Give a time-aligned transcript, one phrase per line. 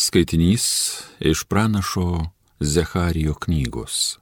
[0.00, 0.64] Skaitinys
[1.20, 2.20] iš pranašo
[2.60, 4.16] Zecharijo knygos.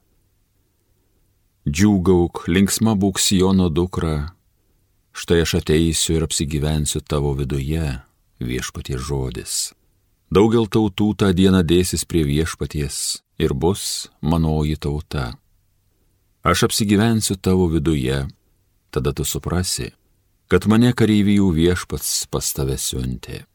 [1.63, 4.33] Džiūgauk, linksma būk Sijono dukra,
[5.15, 7.93] štai aš ateisiu ir apsigyvensiu tavo viduje,
[8.43, 9.71] viešpatie žodis.
[10.27, 12.97] Daugel tautų tą dieną dėsis prie viešpaties
[13.39, 15.29] ir bus manoji tauta.
[16.43, 18.25] Aš apsigyvensiu tavo viduje,
[18.91, 19.93] tada tu suprasi,
[20.51, 23.45] kad mane kareivijų viešpats pas tave siuntė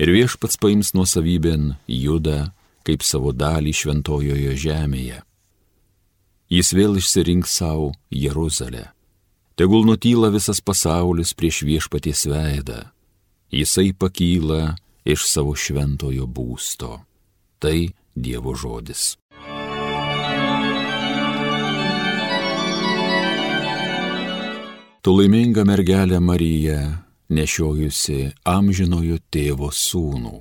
[0.00, 2.50] ir viešpats paims nuosavybėn judą
[2.86, 5.20] kaip savo dalį šventojoje žemėje.
[6.50, 8.88] Jis vėl išsirinks savo Jeruzalę.
[9.60, 12.80] Tegul nutyla visas pasaulis prieš viešpaties veidą.
[13.52, 14.74] Jisai pakyla
[15.04, 17.02] iš savo šventojo būsto.
[17.60, 17.78] Tai
[18.16, 19.14] Dievo žodis.
[25.00, 26.80] Tu laiminga mergelė Marija,
[27.30, 30.40] nešiojusi amžinojo tėvo sūnų.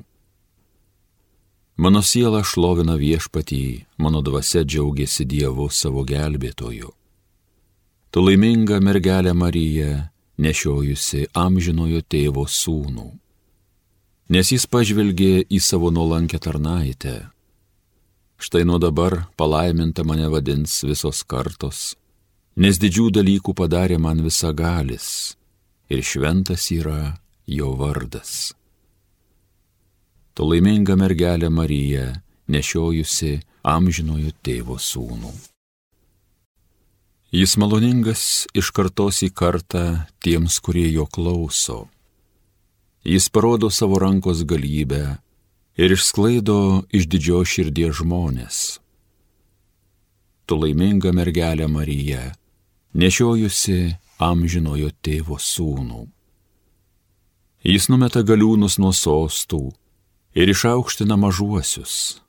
[1.79, 6.91] Mano siela šlovina viešpatį, mano dvasia džiaugiasi Dievu savo gelbėtoju.
[8.09, 10.09] Tu laiminga mergelė Marija,
[10.41, 13.07] nešiojusi amžinojo tėvo sūnų.
[14.33, 17.29] Nes jis pažvelgė į savo nuolankę tarnaitę.
[18.39, 21.95] Štai nuo dabar palaiminta mane vadins visos kartos,
[22.55, 25.38] nes didžių dalykų padarė man visagalis
[25.89, 28.53] ir šventas yra jo vardas.
[30.33, 32.05] Tu laiminga mergelė Marija,
[32.47, 35.31] nešiojusi amžinojo tėvo sūnų.
[37.29, 38.21] Jis maloningas
[38.57, 41.83] iš kartos į kartą tiems, kurie jo klauso.
[43.05, 45.19] Jis parodo savo rankos galybę
[45.77, 48.79] ir išsklaido iš didžio širdies žmonės.
[50.49, 52.31] Tu laiminga mergelė Marija,
[52.97, 56.05] nešiojusi amžinojo tėvo sūnų.
[57.63, 59.69] Jis numeta galiūnus nuo sostų
[60.35, 62.19] ir išaukština mažuosius,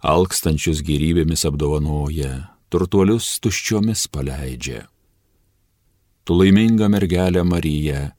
[0.00, 4.84] alkstančius gyvybėmis apdovanoja, turtuolius tuščiomis paleidžia.
[6.24, 8.12] Tu laiminga mergelė Marija,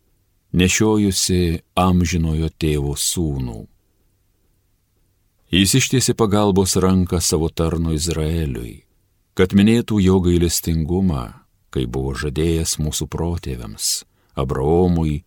[0.54, 3.64] nešiojusi amžinojo tėvo sūnų.
[5.56, 8.84] Jis ištiesi pagalbos ranką savo tarnu Izraeliui,
[9.38, 11.45] kad minėtų jo gailestingumą
[11.76, 14.08] kai buvo žadėjęs mūsų protėviams,
[14.40, 15.26] Abraomui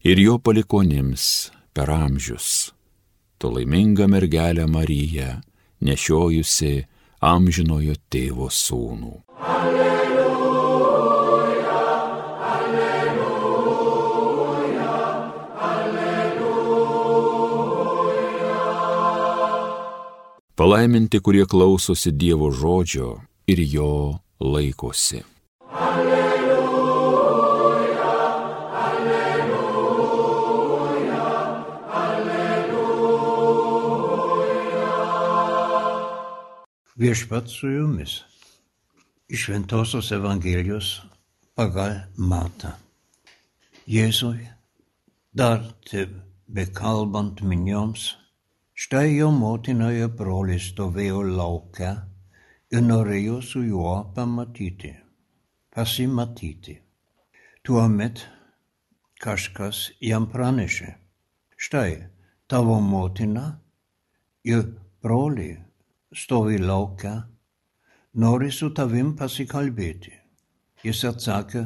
[0.00, 2.72] ir jo palikonims per amžius.
[3.36, 5.42] Tu laiminga mergelė Marija,
[5.84, 6.86] nešiojusi
[7.20, 9.12] amžinojo tėvo sūnų.
[9.44, 10.24] Alleluja,
[12.52, 13.28] alleluja,
[15.68, 16.88] alleluja.
[20.56, 25.24] Palaiminti, kurie klausosi Dievo žodžio ir jo laikosi.
[37.00, 38.24] Viešpat su jumis.
[39.28, 40.88] Iš Ventosios Evangelijos
[41.56, 42.74] pagal Matą.
[43.88, 44.42] Jėzui
[45.32, 48.02] dar tebe kalbant minioms,
[48.76, 51.94] štai jo motina ir brolis stovėjo laukia
[52.68, 54.92] ir norėjo su juo pamatyti,
[55.72, 56.76] pasimatyti.
[57.64, 58.26] Tuomet
[59.24, 60.92] kažkas jam pranešė,
[61.56, 61.96] štai
[62.44, 63.48] tavo motina
[64.44, 64.68] ir
[65.00, 65.69] broliai
[66.12, 67.12] stovi laukia,
[68.14, 70.12] nori su tavim pasikalbėti.
[70.82, 71.62] Jis atsakė,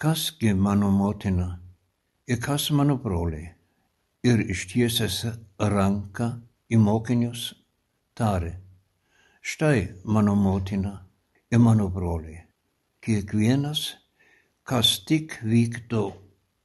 [0.00, 1.60] kasgi mano motina
[2.26, 3.54] ir kas mano broliai.
[4.26, 5.18] Ir ištiesęs
[5.62, 6.26] ranką
[6.74, 7.52] į mokinius
[8.18, 8.56] tarė,
[9.40, 10.96] štai mano motina
[11.52, 12.42] ir mano broliai.
[12.98, 13.94] Kiekvienas,
[14.66, 16.02] kas tik vykdo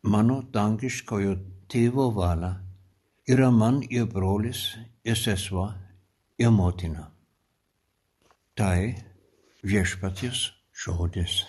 [0.02, 1.38] mano dangiškojo
[1.70, 2.56] tėvo valią,
[3.30, 4.66] yra man ir brolis
[5.06, 5.70] ir sesuo
[6.44, 7.08] ir motina.
[8.56, 8.96] Tai
[9.64, 11.44] viešpaties žodis.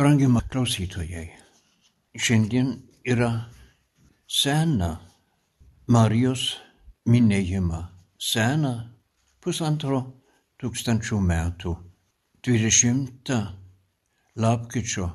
[0.00, 1.26] Brangima klausytojai,
[2.16, 2.70] šiandien
[3.04, 3.30] yra
[4.24, 4.94] sena
[5.92, 6.56] Marijos
[7.04, 7.80] minėjimą,
[8.16, 8.72] sena
[9.44, 10.00] pusantro
[10.62, 11.74] tūkstančių metų,
[12.48, 13.34] 20
[14.40, 15.10] lapkričio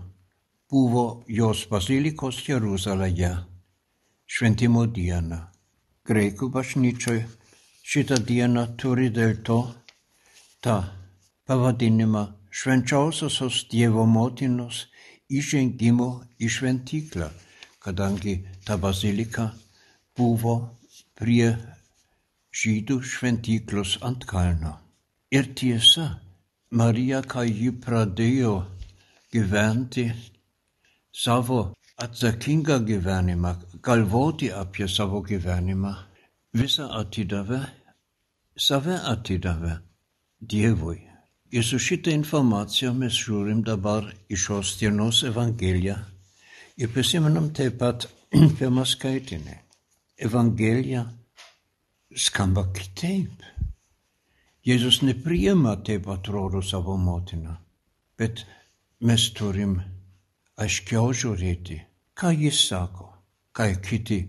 [0.75, 3.29] buvo jos bazilikos Jeruzalėje
[4.27, 5.37] šventimo dieną.
[6.03, 7.21] Graikų bažnyčioj
[7.91, 9.59] šitą dieną turi dėl to
[10.65, 10.75] tą
[11.47, 12.25] pavadinimą
[12.59, 14.81] švenčiausiosios Dievo motinos
[15.39, 16.09] įžengimo
[16.43, 17.31] į šventyklą,
[17.79, 18.35] kadangi
[18.67, 19.47] ta bazilika
[20.17, 20.59] buvo
[21.15, 21.55] prie
[22.51, 24.75] žydų šventyklos ant kalno.
[25.31, 26.11] Ir tiesa,
[26.75, 28.57] Marija, kai ji pradėjo
[29.31, 30.09] gyventi
[31.23, 33.51] savo atsakingą gyvenimą,
[33.81, 35.93] galvoti apie savo gyvenimą,
[36.59, 37.61] visą atidavė,
[38.67, 39.77] save atidavė
[40.41, 40.99] Dievui.
[41.55, 45.95] Ir su šitą informaciją mes žiūrim dabar į šios dienos Evangeliją
[46.77, 48.09] ir prisimenam taip pat
[48.59, 49.55] pirmą skaitinį.
[50.27, 51.05] Evangelija
[52.27, 53.43] skamba kitaip.
[54.65, 57.55] Jėzus nepriima taip atrodo savo motiną,
[58.17, 58.43] bet
[58.99, 59.77] mes turim
[60.61, 61.77] aiškiau žiūrėti,
[62.15, 63.09] ką jis sako,
[63.55, 64.19] ką kiti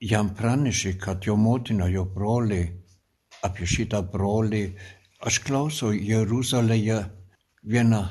[0.00, 2.68] jam pranešė, kad jo motina, jo broliai,
[3.46, 4.64] apie šitą brolį,
[5.26, 7.00] aš klausau Jeruzalėje
[7.64, 8.02] vieną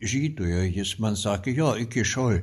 [0.00, 2.40] žydoje, jis man sakė, jo, iki šiol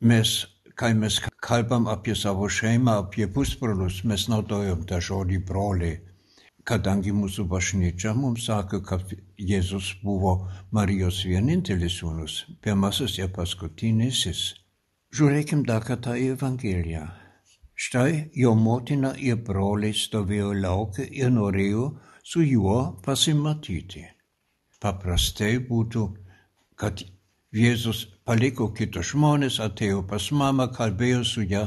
[0.00, 0.34] mes,
[0.74, 5.98] kai mes kalbam apie savo šeimą, apie pusbrolius, mes naudojam tą žodį broliai
[6.68, 10.34] kadangi mūsų bažnyčia mums sako, kad Jėzus buvo
[10.70, 14.42] Marijos vienintelis sūnus, pirmasis ir paskutinysis.
[15.16, 17.06] Žiūrėkim dar kartą į Evangeliją.
[17.80, 21.86] Štai jo motina ir broliai stovėjo laukia ir norėjo
[22.22, 24.04] su juo pasimatyti.
[24.80, 26.04] Paprastai būtų,
[26.76, 27.02] kad
[27.50, 31.64] Jėzus paliko kitus žmonės, atėjo pas mamą, kalbėjo su ją,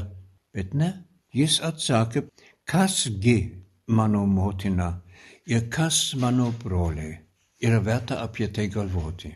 [0.54, 0.88] bet ne,
[1.34, 2.24] jis atsakė,
[2.64, 5.02] kasgi mano motina
[5.46, 7.18] ir kas mano broliai.
[7.62, 9.30] Yra verta apie tai galvoti.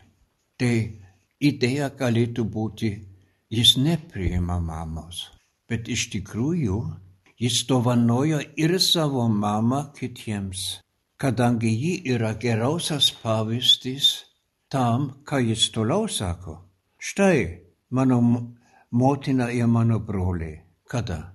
[0.59, 0.75] Tai
[1.39, 2.89] idėja galėtų būti,
[3.49, 5.29] jis nepriima mamos,
[5.69, 6.77] bet iš tikrųjų
[7.39, 10.81] jis dovanoja ir savo mamą kitiems,
[11.17, 14.09] kadangi ji yra geriausias pavyzdys
[14.69, 16.59] tam, ką jis toliau sako.
[16.99, 18.19] Štai mano
[18.91, 20.59] motina ir mano broliai.
[20.89, 21.33] Kada?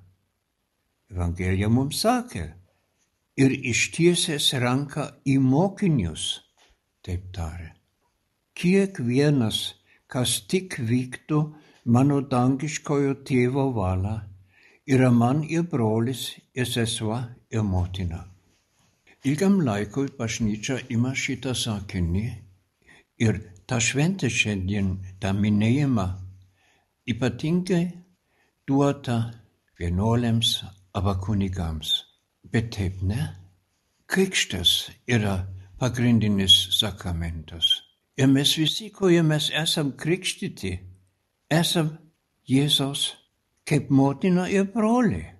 [1.10, 2.44] Evangelija mums sakė,
[3.36, 6.26] ir ištiesęs ranką į mokinius,
[7.04, 7.72] taip tarė.
[8.54, 9.74] Kiekvienas,
[10.06, 11.40] kas tik vyktų
[11.90, 14.14] mano dangiškojo tėvo valą,
[14.86, 17.18] yra man ir brolis, ir sesuo,
[17.50, 18.22] ir motina.
[19.24, 22.24] Ilgam laikui bažnyčia ima šitą sakinį
[23.24, 26.06] ir tą šventę šiandien, tą minėjimą,
[27.08, 27.84] ypatingai
[28.68, 29.18] duota
[29.80, 30.58] vienuolėms
[30.94, 32.13] arba kunigams.
[32.54, 33.34] Bet taip ne.
[34.06, 35.40] Krikštas yra
[35.80, 37.66] pagrindinis sakramentas.
[38.16, 40.70] Ir mes visi, kurie mes esam krikštyti,
[41.50, 41.96] esam
[42.46, 43.08] Jėzaus
[43.66, 45.32] kaip motina ir broliai.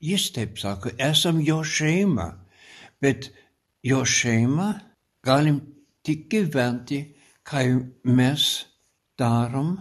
[0.00, 2.30] Jis taip sako, esam jo šeima,
[3.02, 3.28] bet
[3.84, 4.72] jo šeima
[5.22, 5.60] galim
[6.02, 7.04] tik gyventi,
[7.44, 7.68] kai
[8.02, 8.48] mes
[9.18, 9.76] darom,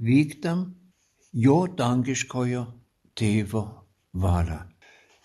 [0.00, 0.66] vykdam
[1.44, 2.66] jo dangiškojo
[3.14, 3.66] tėvo
[4.16, 4.71] valią.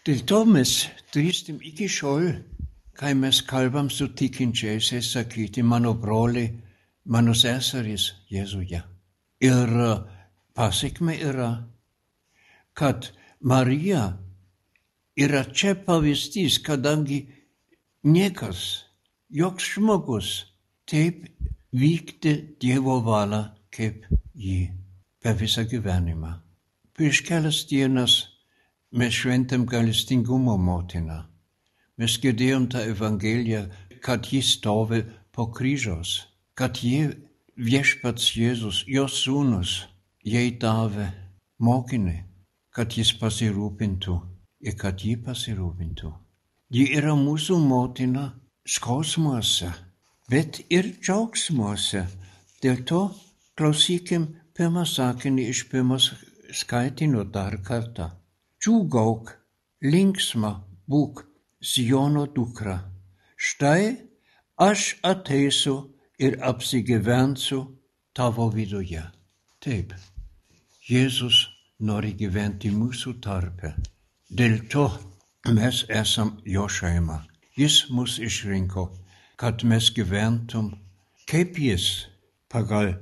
[0.08, 0.70] Dėl to mes
[1.12, 2.30] drįstim iki šiol,
[2.96, 6.54] kai mes kalbam su tikinčiaisiais, sakyti mano broliai,
[7.12, 8.80] mano seserys Jėzuje.
[9.44, 9.74] Ir
[10.56, 11.50] pasiekme yra,
[12.72, 13.10] kad
[13.44, 14.06] Marija
[15.20, 17.20] yra čia pavyzdys, kadangi
[18.08, 18.64] niekas,
[19.28, 20.32] joks žmogus
[20.88, 21.28] taip
[21.76, 23.44] vykti Dievo valią
[23.76, 24.72] kaip jį
[25.20, 26.32] per visą gyvenimą.
[26.96, 28.37] Prieš kelias dienas
[28.92, 31.18] Mes šventam gailestingumo motiną.
[32.00, 33.66] Mes girdėjom tą Evangeliją,
[34.00, 35.02] kad jis stovi
[35.36, 36.12] po kryžiaus,
[36.56, 37.10] kad jie
[37.60, 39.74] viešpats Jėzus, jos sūnus,
[40.24, 41.10] jai davė
[41.60, 42.16] mokinį,
[42.72, 44.16] kad jis pasirūpintų
[44.64, 46.12] ir kad ji pasirūpintų.
[46.72, 48.30] Ji yra mūsų motina
[48.64, 49.74] skausmuose,
[50.32, 52.06] bet ir džiaugsmuose.
[52.64, 53.02] Dėl to
[53.60, 56.14] klausykim pirmą sakinį iš pirmos
[56.56, 58.14] skaitinio dar kartą.
[58.68, 59.30] Džiūgauk,
[59.88, 60.50] linksma
[60.92, 61.22] būk,
[61.64, 62.74] Siono dukra.
[63.40, 63.96] Štai
[64.60, 65.76] aš ateisiu
[66.20, 67.62] ir apsigyvensiu
[68.12, 69.06] tavo viduje.
[69.64, 69.96] Taip,
[70.84, 71.40] Jėzus
[71.80, 73.72] nori gyventi mūsų tarpe.
[74.28, 74.90] Dėl to
[75.48, 77.22] mes esam jo šeima.
[77.56, 78.90] Jis mus išrinko,
[79.40, 80.74] kad mes gyventum
[81.24, 81.90] kaip jis
[82.52, 82.98] pagal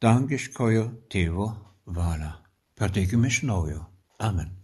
[0.00, 1.52] dangiškojo tėvo
[1.84, 2.36] valią.
[2.80, 3.84] Pradėkime iš naujo.
[4.18, 4.63] Amen.